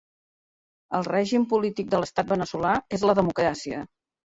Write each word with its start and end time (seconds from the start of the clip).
El 1.01 1.05
règim 1.09 1.47
polític 1.53 1.95
de 1.95 2.03
l'Estat 2.03 2.35
veneçolà 2.35 2.77
és 3.01 3.09
la 3.11 3.21
democràcia. 3.25 3.89